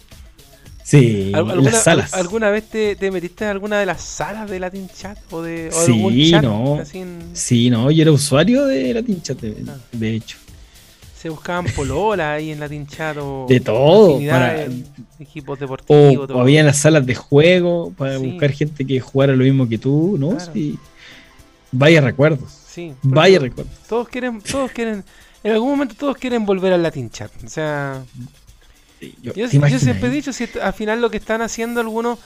[0.84, 2.14] Sí, ¿Al- en ¿Alguna, las salas.
[2.14, 5.18] al- ¿Alguna vez te, te metiste en alguna de las salas de Latin Chat?
[5.30, 6.42] ¿O de o Sí, algún chat?
[6.42, 6.82] no.
[6.94, 9.76] en- Sí, no, yo era usuario de Latin Chat, de, Ah.
[9.92, 10.38] de hecho.
[11.20, 14.20] se buscaban polola ahí en Latin Chat o De todo,
[15.18, 16.16] equipos O, deportivos.
[16.24, 16.40] o todo.
[16.40, 18.26] había en las salas de juego para Sí.
[18.26, 20.36] buscar gente que jugara lo mismo que tú, ¿no?
[20.36, 20.52] Claro.
[20.54, 20.78] Sí.
[21.72, 23.74] Vaya recuerdos, Sí, vaya recuerdos.
[23.88, 25.04] Todos quieren, todos quieren,
[25.42, 27.30] en algún momento todos quieren volver al Latin Chat.
[27.44, 28.02] O sea,
[29.00, 31.40] Sí, yo- yo, ¿te yo imaginas siempre he dicho, si al final lo que están
[31.42, 32.18] haciendo algunos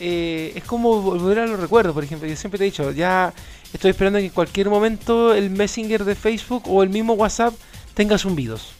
[0.00, 1.94] eh, es como volver a los recuerdos.
[1.94, 3.32] Por ejemplo, yo siempre te he dicho, ya
[3.72, 7.54] estoy esperando que en cualquier momento el Messenger de Facebook o el mismo WhatsApp
[7.94, 8.72] tenga zumbidos.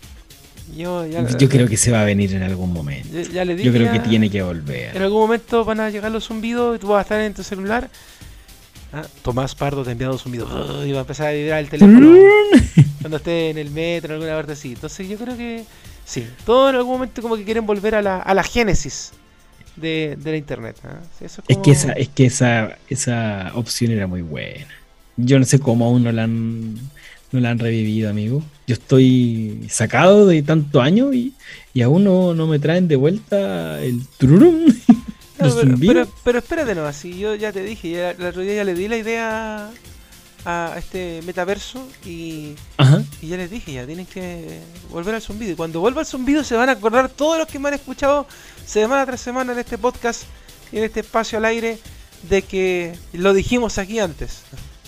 [0.76, 3.08] Yo, ya, Yo creo que se va a venir en algún momento.
[3.12, 5.00] ya- ya le dije Yo creo que tiene que En volver.
[5.02, 7.88] algún momento van a llegar los zumbidos y tú vas a estar en tu celular.
[8.96, 10.48] Ah, Tomás Pardo te ha enviado zumbidos.
[10.86, 12.16] Y va a empezar a vibrar el teléfono
[13.00, 14.72] cuando esté en el metro, en alguna parte así.
[14.74, 15.64] Entonces yo creo que
[16.04, 16.24] sí.
[16.46, 19.10] Todos en algún momento como que quieren volver a la, a la génesis
[19.74, 20.76] de, de la internet.
[21.20, 24.68] eso Es como- que esa, es que esa, esa opción era muy buena.
[25.16, 26.74] Yo no sé cómo aún no la han,
[27.32, 28.42] no la han revivido, amigo.
[28.68, 31.32] Yo estoy sacado de tanto año y,
[31.72, 34.66] y aún no, no me traen de vuelta el tururum.
[35.38, 38.54] No, pero, pero, pero espérate no, así yo ya te dije, ya, el otro día
[38.54, 39.70] ya le di la idea
[40.44, 43.02] a, este metaverso y, Ajá.
[43.20, 45.52] y ya les dije, ya tienen que volver al zumbido.
[45.52, 48.26] Y cuando vuelva al zumbido se van a acordar todos los que me han escuchado
[48.64, 50.22] semana tras semana en este podcast
[50.70, 51.78] y en este espacio al aire
[52.28, 54.42] de que lo dijimos aquí antes.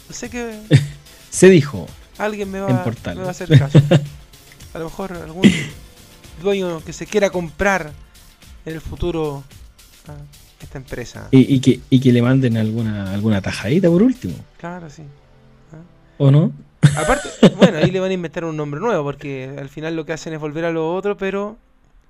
[0.09, 0.61] No sé que
[1.31, 1.87] Se dijo.
[2.19, 3.17] alguien me En va, Portal.
[3.17, 3.81] me va a hacer caso.
[4.75, 5.51] A lo mejor algún
[6.43, 7.93] dueño que se quiera comprar
[8.65, 9.43] en el futuro
[10.62, 11.29] esta empresa.
[11.31, 14.35] Y, y que, y que le manden alguna, alguna tajadita por último.
[14.59, 15.03] Claro, sí.
[16.19, 16.53] ¿O no?
[16.97, 20.12] Aparte, bueno, ahí le van a inventar un nombre nuevo, porque al final lo que
[20.14, 21.57] hacen es volver a lo otro, pero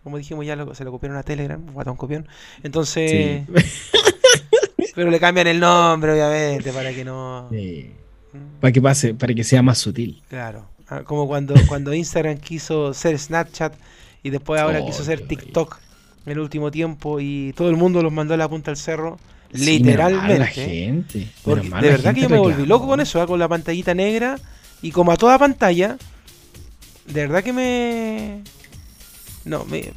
[0.04, 2.28] como dijimos ya lo- se lo copiaron a Telegram, guatón copión.
[2.62, 4.86] Entonces, Sí.
[4.94, 7.48] pero le cambian el nombre, obviamente, para que no.
[7.50, 7.90] Sí.
[8.32, 10.22] Mm, Para que pase, para que sea más sutil.
[10.28, 10.68] Claro.
[10.88, 13.74] Ah, Como cuando, cuando Instagram quiso ser Snapchat
[14.22, 15.78] y después ahora Oh, quiso ser TikTok
[16.26, 19.18] el último tiempo y todo el mundo los mandó a la punta del cerro,
[19.54, 20.38] Sí, literalmente.
[20.38, 21.28] la gente.
[21.42, 23.26] Porque de la verdad que yo me volví loco con eso, ¿ah?
[23.26, 24.38] con la pantallita negra.
[24.82, 25.96] Y como a toda pantalla,
[27.06, 28.42] de verdad que me.
[29.44, 29.92] No, me.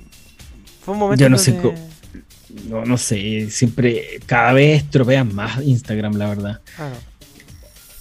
[0.85, 1.21] Fue un momento.
[1.23, 1.73] Yo no sé co-
[2.69, 6.61] No, no sé, siempre, cada vez estropean más Instagram, la verdad.
[6.75, 6.95] Claro.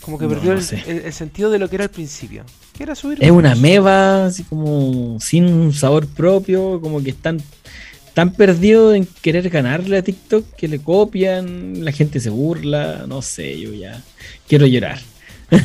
[0.03, 0.83] Como que No, perdió no el, sé.
[0.87, 2.45] el- el sentido de lo que era al principio.
[2.75, 3.19] Que era subir.
[3.23, 7.43] Es una meba, así como sin un sabor propio, como que están
[8.19, 13.23] tan perdidos en querer ganarle a TikTok que le copian, la gente se burla, no
[13.23, 14.03] sé, yo ya
[14.49, 14.99] quiero llorar.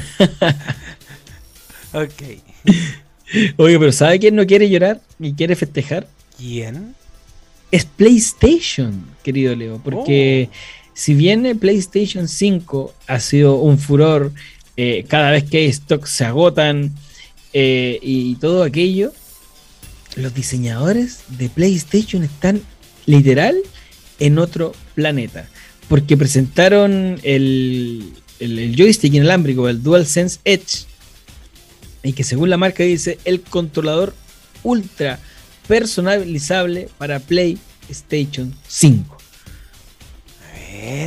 [1.96, 2.22] Ok.
[3.58, 6.08] Oye, pero ¿sabe quién no quiere llorar y quiere festejar?
[6.38, 6.94] ¿Quién?
[7.72, 10.56] Es PlayStation, querido Leo, porque Oh.
[10.94, 14.32] si bien el PlayStation 5 ha sido un furor,
[14.78, 16.92] eh, cada vez que hay stock se agotan
[17.54, 19.12] eh, y todo aquello,
[20.16, 22.62] los diseñadores de PlayStation están
[23.06, 23.58] literal
[24.20, 25.48] en otro planeta.
[25.88, 30.86] Porque presentaron el, el, joystick inalámbrico, el DualSense Edge,
[32.04, 34.14] y que según la marca dice el controlador
[34.64, 35.20] ultra
[35.68, 39.18] personalizable para PlayStation 5.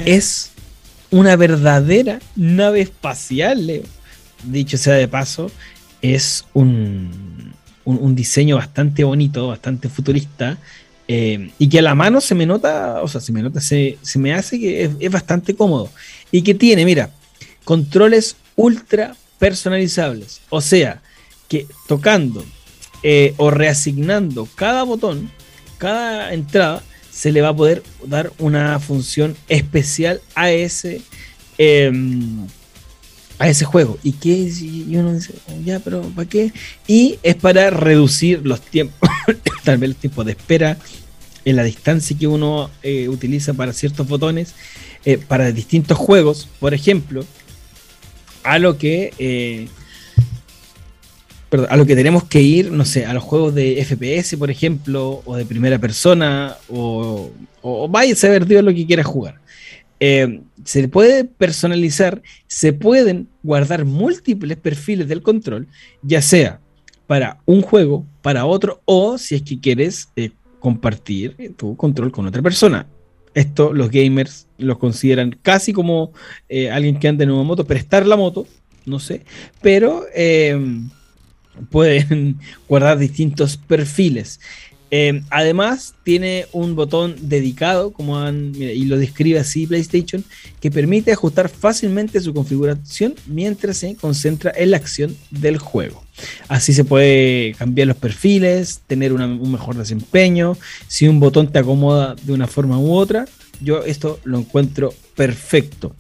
[0.07, 0.53] Es
[1.11, 3.83] una verdadera nave espacial, Leo.
[4.45, 5.51] Dicho sea de paso,
[6.03, 7.11] es un,
[7.87, 10.59] un, diseño bastante bonito, bastante futurista.
[11.09, 13.97] Eh, y que a la mano se me nota, o sea, se me nota, se,
[14.17, 15.91] me hace que es, es, bastante cómodo.
[16.31, 17.11] Y que tiene, mira,
[17.65, 20.43] controles ultra personalizables.
[20.51, 21.01] O sea,
[21.49, 22.45] que tocando
[23.03, 25.31] eh, o reasignando cada botón,
[25.79, 31.03] cada entrada, se le va a poder dar una función especial a ese,
[31.57, 32.47] em,
[33.39, 33.99] a ese juego.
[34.03, 34.33] ¿Y qué?
[34.33, 36.53] Y uno dice, ya, pero ¿para qué?
[36.87, 39.09] Y es para reducir los tiempos,
[39.65, 40.79] tal vez el tiempo de espera,
[41.45, 44.55] en la distancia que uno eh, utiliza para ciertos botones,
[45.05, 47.25] eh, para distintos juegos, por ejemplo,
[48.43, 49.69] a lo que
[51.69, 55.23] a lo que tenemos que ir, no sé, a los juegos de FPS, por ejemplo,
[55.25, 57.31] o de primera persona, o,
[57.89, 59.41] vaya a saber Dios lo que quiera jugar.
[60.01, 65.69] Eh, se puede personalizar, se pueden guardar múltiples perfiles del control,
[66.03, 66.61] ya sea
[67.07, 72.27] para un juego, para otro, o si es que quieres eh, compartir tu control con
[72.27, 72.89] otra persona.
[73.33, 76.13] Esto los gamers lo consideran casi como
[76.49, 78.45] eh, alguien que anda en una moto, prestar la moto,
[78.87, 79.23] no sé,
[79.63, 80.05] pero
[81.71, 84.41] pueden guardar distintos perfiles.
[84.99, 90.25] Eh, además, tiene un botón dedicado, como han, y lo describe así PlayStation,
[90.59, 96.03] que permite ajustar fácilmente su configuración mientras se concentra en la acción del juego.
[96.49, 100.57] Así se puede cambiar los perfiles, tener un mejor desempeño.
[100.89, 103.27] Si un botón te acomoda de una forma u otra,
[103.61, 105.95] yo esto lo encuentro perfecto.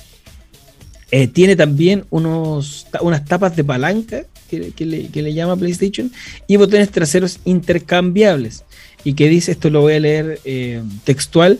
[1.10, 6.10] Eh, tiene también unos, unas tapas de palanca que, le, llama PlayStation,
[6.46, 8.64] y botones traseros intercambiables.
[9.04, 11.58] Y que dice, esto lo voy a leer eh, textual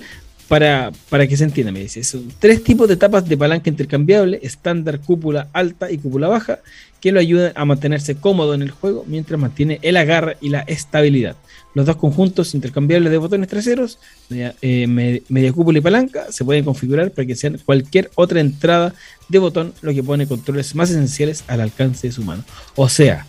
[0.48, 2.02] para, para que se entienda, me dice.
[2.04, 6.60] Son tres tipos de tapas de palanca intercambiable, estándar, cúpula alta y cúpula baja,
[7.00, 10.60] que lo ayudan a mantenerse cómodo en el juego mientras mantiene el agarre y la
[10.60, 11.36] estabilidad.
[11.76, 13.98] Los dos conjuntos intercambiables de botones traseros,
[14.30, 14.86] eh,
[15.28, 18.94] media, cúpula y palanca, se pueden configurar para que sean cualquier otra entrada
[19.28, 22.44] de botón, lo que pone controles más esenciales al alcance de su mano.
[22.76, 23.26] O sea,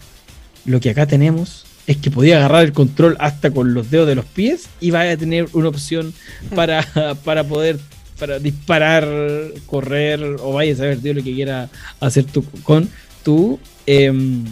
[0.64, 4.16] lo que acá tenemos es que podía agarrar el control hasta con los dedos de
[4.16, 6.14] los pies y vaya a tener una opción
[6.56, 6.88] para,
[7.26, 7.78] para poder
[8.18, 9.06] para disparar,
[9.66, 12.90] correr o vaya a saber Dios lo que quiera hacer tú con
[13.26, 14.46] tu em,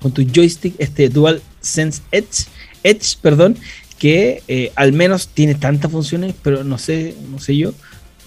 [0.00, 2.46] con tu joystick este Dual Sense Edge
[2.82, 3.56] Edge, perdón,
[3.98, 7.72] que eh, al menos tiene tantas funciones, pero no sé, no sé yo,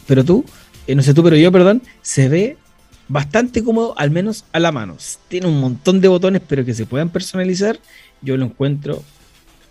[0.05, 0.45] pero tú,
[0.87, 2.57] eh, no sé tú, pero yo, perdón, se ve
[3.07, 4.97] bastante cómodo, al menos a la mano.
[5.27, 7.79] Tiene un montón de botones, pero que se puedan personalizar.
[8.21, 9.03] Yo lo encuentro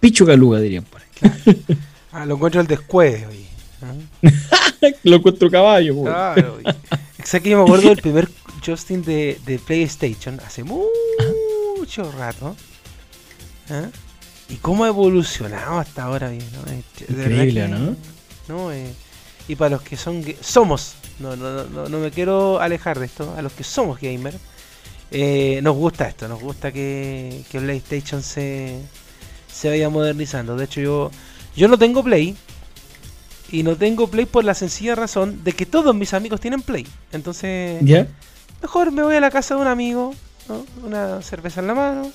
[0.00, 1.64] picho caluga, dirían por ahí.
[2.12, 3.26] ah, lo encuentro el descueve,
[5.04, 6.58] lo encuentro caballo, Claro,
[7.18, 8.28] Exacto, yo me acuerdo del primer
[8.66, 12.56] Justin de, de PlayStation hace mucho rato.
[13.70, 13.88] ¿Ah?
[14.52, 16.44] Y cómo ha evolucionado hasta ahora bien,
[17.08, 17.96] Increíble, ¿no?
[18.48, 18.70] ¿no?
[18.70, 18.92] Eh,
[19.48, 23.34] y para los que son somos, no, no, no, no, me quiero alejar de esto,
[23.34, 24.36] a los que somos gamers,
[25.10, 28.78] eh, nos gusta esto, nos gusta que, que PlayStation se,
[29.50, 30.54] se vaya modernizando.
[30.54, 31.10] De hecho, yo,
[31.56, 32.36] yo no tengo Play.
[33.50, 36.86] Y no tengo Play por la sencilla razón de que todos mis amigos tienen Play.
[37.12, 37.82] Entonces,
[38.62, 40.14] mejor me voy a la casa de un amigo,
[40.82, 42.12] una cerveza en la mano,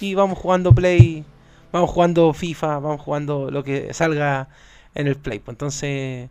[0.00, 1.24] y vamos jugando Play
[1.72, 4.48] vamos jugando FIFA, vamos jugando lo que salga
[4.94, 5.38] en el Play.
[5.38, 5.54] Pues.
[5.54, 6.28] Entonces,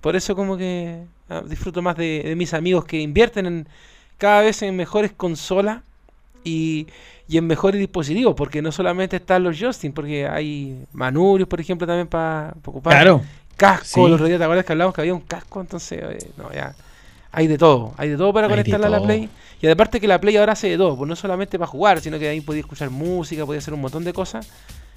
[0.00, 3.68] por eso como que ah, disfruto más de, mis amigos que invierten en
[4.18, 5.82] cada vez en mejores consolas
[6.44, 6.86] y,
[7.28, 12.06] en mejores dispositivos, porque no solamente están los Justin, porque hay manurios, por ejemplo, también
[12.06, 12.92] para ocupar.
[12.92, 13.22] Claro.
[13.56, 16.74] Casco, los días te acuerdas que hablamos que había un casco, entonces, eh, no, ya.
[17.36, 19.28] Hay de todo, hay de todo para conectarla a la Play.
[19.60, 22.18] Y aparte que la Play ahora hace de todo, pues no solamente para jugar, sino
[22.18, 24.48] que ahí podía escuchar música, podía hacer un montón de cosas.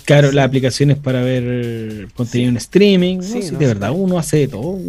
[0.06, 3.22] Claro, las aplicaciones para ver contenido en streaming.
[3.24, 4.80] Sí, de verdad, uno hace de todo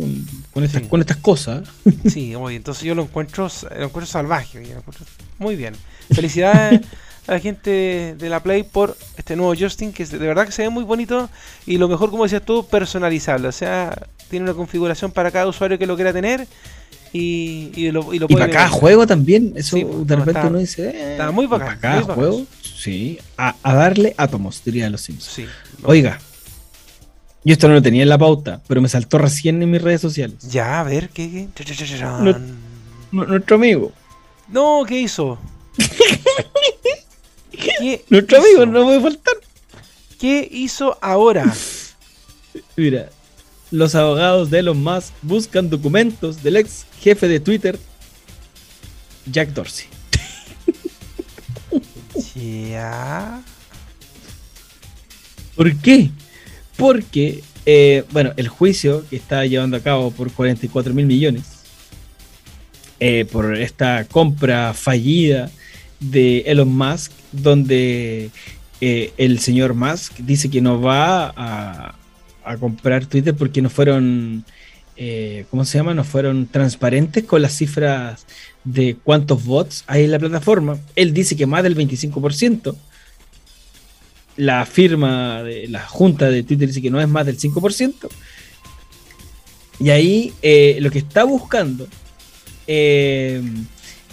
[0.53, 1.69] con estas, con estas cosas.
[2.09, 4.63] Sí, oye, entonces yo lo encuentro, lo encuentro salvaje.
[5.41, 5.75] muy bien.
[6.15, 6.83] Felicidades
[7.27, 10.63] a la gente de la Play por este nuevo Justin, que de verdad que se
[10.63, 11.29] ve muy bonito
[11.67, 13.49] y lo mejor, como decías tú, personalizable.
[13.49, 16.47] O sea, tiene una configuración para cada usuario que lo quiera tener
[17.13, 20.39] y, y lo, y lo Y puede para cada juego también, eso Sí, de repente
[20.41, 20.91] está- uno dice.
[20.91, 22.15] eh, está muy bacán, Para cada bacán.
[22.17, 25.33] juego, sí, a, a darle átomos, dirían los Simpsons.
[25.35, 25.45] Sí.
[25.83, 25.89] no.
[25.89, 26.21] Oiga,
[27.45, 30.01] yo esto no lo tenía en la pauta, pero me saltó recién en mis redes
[30.01, 30.37] sociales.
[30.51, 31.49] Ya, a ver, ¿qué?
[33.13, 33.93] No- Nuestro amigo,
[34.49, 35.39] No, ¿qué hizo?
[37.51, 38.47] ¿Qué nuestro hizo?
[38.63, 39.35] amigo, no puede faltar.
[40.19, 41.53] ¿Qué hizo ahora?
[42.77, 43.11] Mira,
[43.71, 47.79] los abogados de Elon Musk buscan documentos del ex jefe de Twitter,
[49.27, 49.87] Jack Dorsey.
[52.35, 53.43] Ya.
[55.55, 56.11] ¿Por qué?
[56.77, 61.45] Porque, eh, bueno, el juicio que está llevando a cabo por 44 mil millones,
[62.99, 65.51] eh, por esta compra fallida
[66.01, 68.31] de Elon Musk, donde
[68.81, 71.95] eh, el señor Musk dice que no va a,
[72.45, 74.45] a comprar Twitter porque no fueron,
[74.97, 75.95] eh, ¿cómo se llama?
[75.95, 78.27] No fueron transparentes con las cifras
[78.65, 80.79] de cuántos bots hay en la plataforma.
[80.97, 82.77] Él dice que más del 25%
[84.37, 88.09] la firma de la junta de Twitter dice que no es más del 5%.
[89.81, 91.87] Y ahí eh, lo que está buscando
[92.67, 93.43] eh,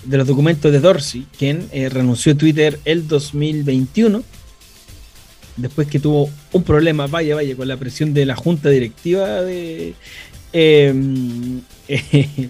[0.03, 4.23] de los documentos de Dorsey, quien eh, renunció a Twitter el 2021,
[5.57, 9.93] después que tuvo un problema, vaya, vaya, con la presión de la junta directiva de...
[10.53, 10.93] eh,
[11.89, 12.49] eh,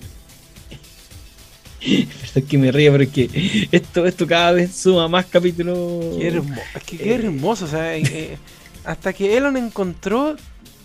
[2.48, 6.18] que me río porque esto, esto cada vez suma más capítulos.
[6.18, 6.62] Qué hermoso.
[6.76, 7.16] Es que qué Eh.
[7.16, 7.66] hermoso.
[7.66, 8.38] O sea, eh, eh,
[8.84, 10.36] hasta que Elon encontró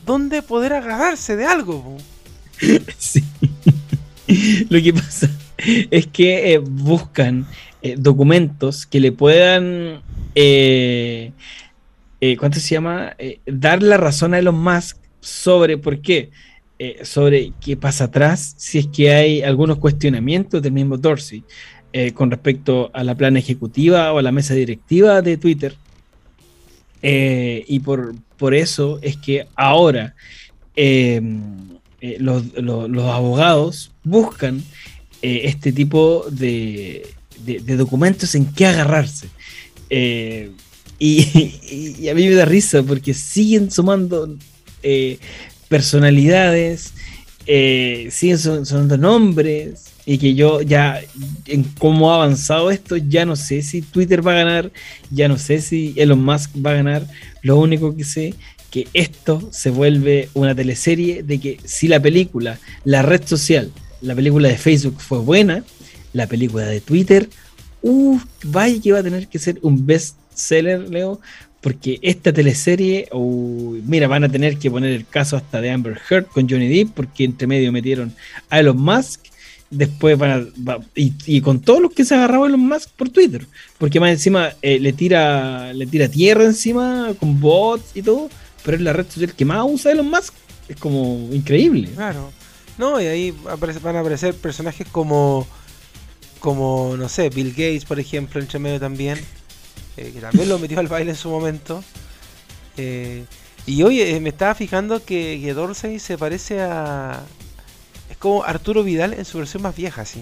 [0.06, 1.96] dónde poder agarrarse de algo.
[2.98, 3.22] Sí.
[4.70, 5.28] Lo que pasa
[5.90, 7.46] es que eh, buscan
[7.82, 10.00] eh, documentos que le puedan,
[10.34, 11.32] eh,
[12.22, 13.14] eh, ¿cuánto se llama?
[13.18, 16.30] Eh, dar la razón a Elon Musk sobre por qué,
[16.78, 21.42] eh, sobre qué pasa atrás, si es que hay algunos cuestionamientos del mismo Dorsey
[22.14, 25.74] con respecto a la plana ejecutiva o a la mesa directiva de Twitter.
[27.02, 30.14] Y por, por eso es que ahora
[30.74, 31.20] eh,
[32.18, 34.62] los, los- abogados buscan
[35.20, 37.06] este tipo de,
[37.44, 39.28] de- documentos en que agarrarse.
[41.04, 44.36] Y, a mí me da risa porque siguen sumando
[44.84, 45.18] eh,
[45.68, 46.92] personalidades,
[47.44, 51.00] eh, siguen sonando nombres, y que yo ya,
[51.46, 54.72] en cómo ha avanzado esto, ya no sé si Twitter va a ganar,
[55.10, 57.06] ya no sé si Elon Musk va a ganar,
[57.42, 58.34] lo único que sé
[58.70, 64.14] que esto se vuelve una teleserie de que si la película, la red social, la
[64.14, 65.64] película de Facebook fue buena,
[66.12, 67.28] la película de Twitter,
[67.82, 71.20] uff, vaya que va a tener que ser un best seller, Leo,
[71.60, 76.00] porque esta teleserie, uh, mira, van a tener que poner el caso hasta de Amber
[76.10, 78.12] Heard con Johnny Depp, porque entre medio metieron
[78.50, 79.20] a Elon Musk,
[79.70, 83.46] después van a, va- y, con todos los que se agarraba Elon Musk por Twitter,
[83.78, 88.28] porque más encima eh, le tira le tira tierra encima con bots y todo,
[88.64, 90.34] pero es la red social que más usa Elon Musk,
[90.68, 91.88] es como increíble.
[91.94, 92.32] Claro.
[92.76, 93.34] No, y ahí
[93.82, 95.46] van a aparecer personajes como,
[96.40, 99.18] como, no sé, Bill Gates, por ejemplo, entre medio también,
[99.96, 101.82] eh, que también lo metió al baile en su momento.
[102.76, 103.24] Eh,
[103.66, 107.20] y oye, eh, me estaba fijando que, que Dorsey se parece a...
[108.10, 110.20] Es como Arturo Vidal en su versión más vieja, así.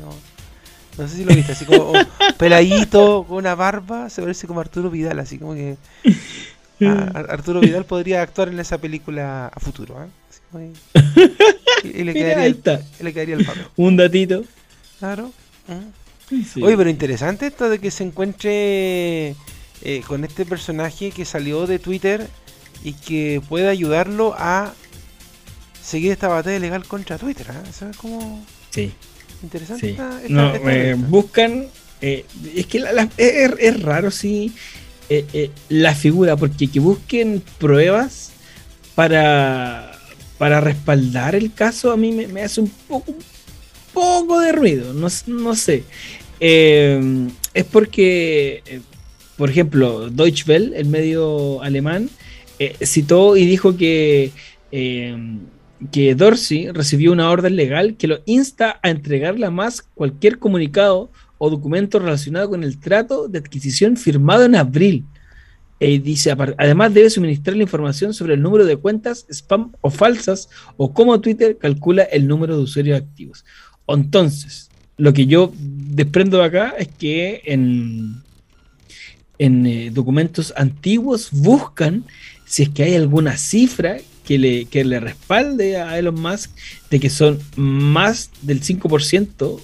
[0.00, 1.94] No, no sé si lo viste, así como oh,
[2.38, 5.76] peladito, con una barba, se parece como Arturo Vidal, así como que...
[6.86, 10.08] a- a- Arturo Vidal podría actuar en esa película a futuro, ¿eh?
[10.30, 11.48] Así como que-
[11.88, 12.62] y, y le, Mira, quedaría el,
[13.00, 13.66] le quedaría el papel.
[13.76, 14.44] un datito.
[15.00, 15.32] Claro.
[15.68, 15.97] Mm.
[16.28, 16.62] Sí.
[16.62, 19.30] Oye, pero interesante esto de que se encuentre
[19.82, 22.28] eh, con este personaje que salió de Twitter
[22.84, 24.74] y que pueda ayudarlo a
[25.82, 27.46] seguir esta batalla legal contra Twitter.
[27.50, 27.62] ¿ah?
[27.68, 28.92] Eso es como Sí.
[29.42, 29.86] interesante.
[29.86, 29.92] Sí.
[29.92, 31.66] esta- esta- No, esta eh, buscan.
[32.02, 34.52] eh, es que la- la- es, es raro, sí,
[35.08, 38.30] eh, eh, la figura, porque que busquen pruebas
[38.94, 39.92] para,
[40.36, 43.18] para respaldar el caso, a mí me, me hace un poco, un
[43.98, 44.92] poco de ruido.
[44.94, 45.84] No, no sé.
[46.40, 48.80] Eh, es porque, eh,
[49.36, 52.08] por ejemplo, Deutsche Welle, el medio alemán,
[52.58, 54.30] eh, citó y dijo que.
[54.72, 55.16] eh,
[55.92, 61.10] que Dorsey recibió una orden legal que lo insta a entregarle a Musk cualquier comunicado
[61.38, 65.04] o documento relacionado con el trato de adquisición firmado en abril.
[65.80, 70.48] Eh, dice, además debe suministrar la información sobre el número de cuentas spam o falsas
[70.76, 73.44] o cómo Twitter calcula el número de usuarios activos.
[73.88, 78.22] Entonces, lo que yo desprendo de acá es que en,
[79.38, 82.04] en eh, documentos antiguos buscan
[82.44, 86.50] si es que hay alguna cifra que le, que le respalde a Elon Musk
[86.90, 89.60] de que son más del 5%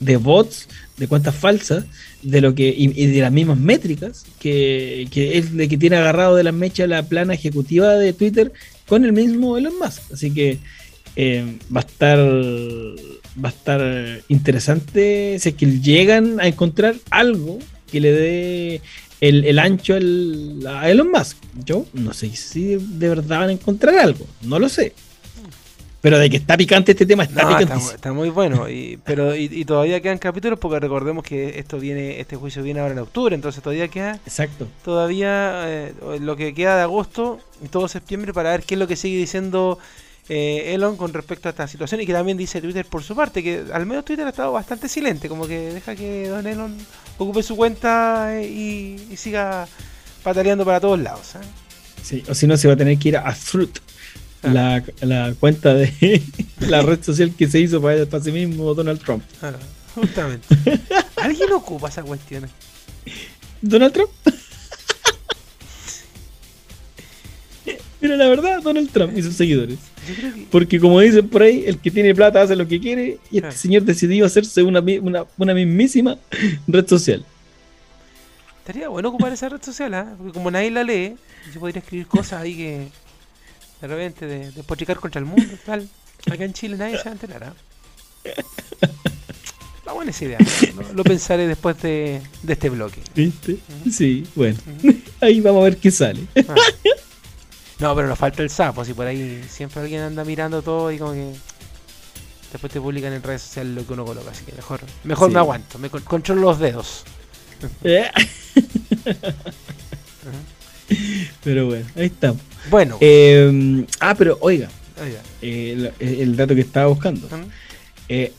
[0.00, 1.84] de bots, de cuentas falsas,
[2.22, 6.36] de lo que y, de las mismas métricas que, que es de que tiene agarrado
[6.36, 8.52] de las mechas la plana ejecutiva de Twitter
[8.86, 10.12] con el mismo Elon Musk.
[10.12, 10.58] Así que
[11.16, 12.18] eh, va a estar
[13.42, 13.80] va a estar
[14.28, 17.58] interesante si es que llegan a encontrar algo
[17.90, 18.82] que le dé
[19.20, 21.36] el, el ancho al- a Elon Musk.
[21.64, 24.92] Yo no sé si de verdad van a encontrar algo, no lo sé.
[26.00, 29.46] Pero de que está picante este tema, está No, está, muy bueno, y, pero y,
[29.50, 33.34] y todavía quedan capítulos porque recordemos que esto viene, este juicio viene ahora en octubre,
[33.34, 34.68] entonces todavía queda Exacto.
[34.84, 38.86] todavía eh, lo que queda de agosto y todo septiembre para ver qué es lo
[38.86, 39.80] que sigue diciendo
[40.28, 43.42] eh, Elon con respecto a esta situación y que también dice Twitter por su parte,
[43.42, 46.76] que al menos Twitter ha estado bastante silente, como que deja que Don Elon
[47.18, 49.66] ocupe su cuenta eh, y, y siga
[50.22, 51.34] pataleando para todos lados.
[51.36, 51.38] ¿eh?
[52.02, 53.78] Sí, o si no, se va a tener que ir a Fruit,
[54.40, 54.50] Ah.
[54.52, 56.22] la, la cuenta de
[56.60, 59.24] la red social que se hizo para, para sí mismo Donald Trump.
[59.42, 59.50] Ah,
[59.96, 60.46] justamente.
[61.16, 62.48] ¿Alguien ocupa esa cuestión?
[63.60, 64.10] ¿Donald Trump?
[68.00, 69.78] Mira, la verdad, Donald Trump y sus seguidores.
[70.50, 73.52] Porque como dicen por ahí, el que tiene plata hace lo que quiere y este
[73.52, 76.18] señor decidió hacerse una, una, una mismísima
[76.66, 77.24] red social.
[78.58, 80.14] estaría bueno ocupar esa red social, ¿ah?
[80.16, 81.16] porque como nadie la lee,
[81.52, 82.88] yo podría escribir cosas ahí que
[83.80, 85.88] de repente de, de pochicar contra el mundo, tal.
[86.30, 87.44] Acá en Chile nadie se va a enterar.
[87.44, 87.54] ¿ah?
[89.78, 90.38] Está buena esa idea.
[90.76, 93.00] Lo, lo pensaré después de, de este bloque.
[93.14, 93.58] ¿Viste?
[93.90, 94.58] Sí, bueno.
[95.20, 96.20] Ahí vamos a ver qué sale.
[96.48, 96.54] Ah.
[97.78, 100.98] No, pero nos falta el sapo, si por ahí siempre alguien anda mirando todo y
[100.98, 101.32] como que
[102.52, 105.34] después te publican en redes sociales lo que uno coloca, así que mejor, mejor Sí.
[105.34, 107.04] me aguanto, me con- controlo los dedos.
[107.84, 108.08] Eh.
[111.44, 112.40] Pero bueno, ahí estamos.
[112.70, 114.68] Bueno, Eh, ah, pero oiga,
[115.42, 117.28] eh, el, el dato que estaba buscando.
[118.08, 118.32] Eh,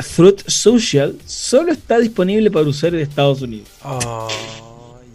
[0.00, 3.68] Fruit Social solo está disponible para usuarios de Estados Unidos.
[3.84, 4.28] Oh,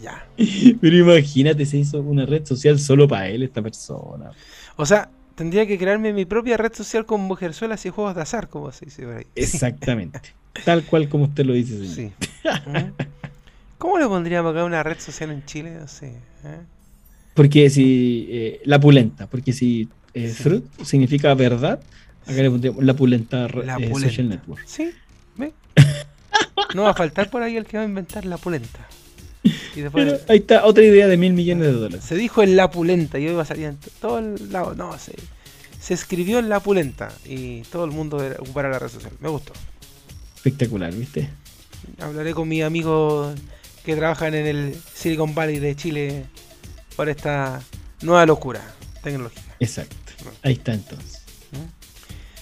[0.04, 0.26] ya.
[0.80, 4.30] Pero imagínate, se hizo una red social solo para él, esta persona.
[4.76, 8.48] O sea, tendría que crearme mi propia red social con mujerzuelas y juegos de azar,
[8.48, 9.26] como se dice por ahí.
[9.34, 10.20] Exactamente.
[10.64, 12.12] Tal cual como usted lo dice, señor.
[12.12, 12.12] Sí.
[13.78, 15.72] ¿Cómo le pondríamos acá una red social en Chile?
[15.78, 16.06] No sé.
[16.44, 16.60] ¿eh?
[17.34, 18.26] Porque si.
[18.30, 19.26] eh, la pulenta.
[19.26, 20.42] Porque si eh, Sí.
[20.42, 21.80] fruit significa verdad,
[22.22, 24.08] acá le pondríamos la pulenta, re- La eh, pulenta.
[24.08, 24.62] social network.
[24.66, 24.90] Sí,
[25.36, 25.52] ¿ve?
[26.74, 28.86] No va a faltar por ahí el que va a inventar la pulenta.
[29.76, 32.04] Y después Pero ahí está otra idea de mil millones de dólares.
[32.04, 34.74] se dijo en la pulenta y hoy va a salir en todo el lado.
[34.74, 35.14] No, se,
[35.80, 39.12] se escribió en la pulenta y todo el mundo ocupará la red social.
[39.20, 39.52] Me gustó.
[40.36, 41.28] Espectacular, ¿viste?
[42.00, 43.34] Hablaré con mis amigos
[43.84, 46.24] que trabajan en el Silicon Valley de Chile
[46.96, 47.62] por esta
[48.02, 48.62] nueva locura
[49.02, 49.42] tecnológica.
[49.60, 49.96] Exacto.
[50.42, 51.22] Ahí está entonces.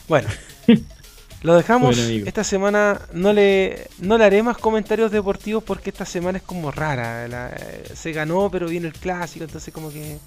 [0.09, 0.28] Bueno,
[1.43, 1.97] lo dejamos.
[1.97, 6.45] Bueno, esta semana no le, no le haré más comentarios deportivos porque esta semana es
[6.45, 7.26] como rara.
[7.28, 10.18] La- eh, se ganó, pero viene el clásico, entonces como que...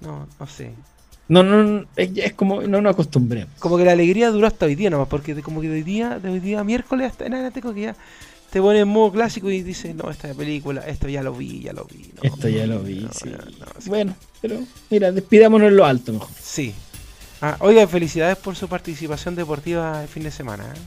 [0.00, 0.72] No, no sé.
[1.28, 3.54] No, no, es, es como no nos acostumbremos.
[3.58, 5.82] Como que la alegría duró hasta hoy día nomás, porque de- como que de hoy
[5.82, 7.96] día, de hoy día miércoles hasta como que ya
[8.50, 11.72] te pones en modo clásico y dices, no, esta película, esto ya lo vi, ya
[11.72, 12.10] lo vi.
[12.16, 13.30] no, Esto ya lo vi, no, sí.
[13.30, 13.88] ya, no, sí.
[13.88, 14.58] Bueno, pero
[14.90, 16.28] mira, despidámonos en lo alto mejor.
[16.38, 16.74] Sí.
[17.44, 20.62] Ah, oiga, felicidades por su participación deportiva el fin de semana.
[20.64, 20.78] ¿eh?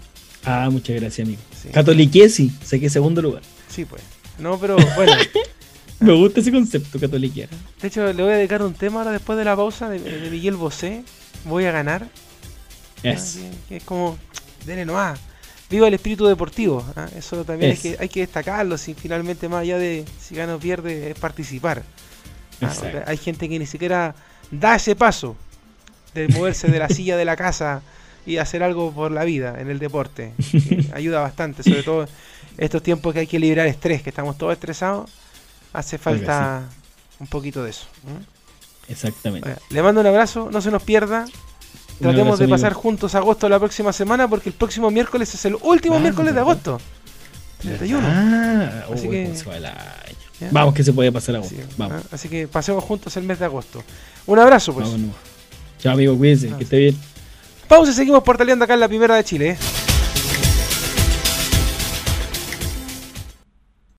[0.45, 1.41] Ah, muchas gracias, amigo.
[1.61, 1.67] Sí.
[1.67, 3.41] Catoliquesi, saqué segundo lugar.
[3.67, 4.01] Sí, pues.
[4.39, 5.11] No, pero bueno.
[5.99, 7.49] Me gusta ese concepto, catoliquera.
[7.81, 10.29] De hecho, le voy a dedicar un tema ahora después de la pausa de, de
[10.29, 11.03] Miguel Bosé.
[11.43, 12.03] Voy a ganar.
[12.03, 13.09] ¿ah?
[13.09, 13.35] Es.
[13.35, 14.17] Que, que es como,
[14.65, 15.19] denle nomás.
[15.69, 16.85] Viva el espíritu deportivo.
[16.95, 17.09] ¿ah?
[17.17, 17.81] Eso también hay Es.
[17.81, 18.77] que, hay que destacarlo.
[18.77, 21.83] Si finalmente, más allá de si gana o pierde, es participar.
[22.61, 22.73] ¿ah?
[23.07, 24.15] Hay gente que ni siquiera
[24.51, 25.35] da ese paso
[26.16, 27.82] de moverse de la silla de la casa
[28.26, 30.34] y hacer algo por la vida en el deporte.
[30.93, 32.07] ayuda bastante, sobre todo
[32.57, 35.11] estos tiempos que hay que liberar estrés, que estamos todos estresados.
[35.74, 36.63] Hace falta
[37.20, 37.86] un poquito de eso.
[38.88, 39.49] Exactamente.
[39.49, 41.26] Oiga, Le mando un abrazo, no se nos pierda.
[41.99, 42.55] Tratemos abrazo, de amigo.
[42.55, 46.34] pasar juntos agosto la próxima semana porque el próximo miércoles es el último Ah, miércoles
[46.34, 46.80] de agosto.
[47.61, 48.07] 31.
[48.09, 49.32] Ah, Así que-.
[50.51, 51.55] Vamos que se puede pasar agosto.
[51.55, 52.01] Sí, Vamos.
[52.03, 52.07] ¿ah?
[52.11, 53.84] Así que pasemos juntos el mes de agosto.
[54.28, 54.86] Un abrazo pues.
[54.86, 55.16] Vamos nomás.
[55.80, 56.95] Chao, amigo, cuídense, Ah, que esté bien.
[57.67, 59.49] Pausa y seguimos portaleando acá en la primera de Chile.
[59.51, 59.57] ¿eh?